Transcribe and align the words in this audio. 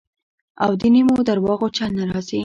او 0.63 0.71
د 0.81 0.83
نیمو 0.93 1.25
درواغو 1.29 1.67
چل 1.77 1.91
نه 1.97 2.03
راځي. 2.09 2.39